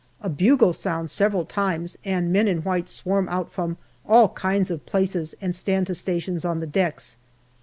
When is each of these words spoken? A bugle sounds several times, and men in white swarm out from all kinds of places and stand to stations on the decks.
A 0.19 0.29
bugle 0.29 0.73
sounds 0.73 1.11
several 1.11 1.45
times, 1.45 1.95
and 2.03 2.33
men 2.33 2.47
in 2.47 2.63
white 2.63 2.89
swarm 2.89 3.29
out 3.29 3.51
from 3.51 3.77
all 4.03 4.29
kinds 4.29 4.71
of 4.71 4.83
places 4.87 5.35
and 5.41 5.55
stand 5.55 5.85
to 5.85 5.93
stations 5.93 6.43
on 6.43 6.59
the 6.59 6.65
decks. 6.65 7.17